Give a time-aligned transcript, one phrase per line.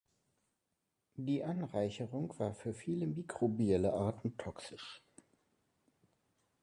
[1.17, 4.99] Die Anreicherung war für viele mikrobielle Arten toxisch.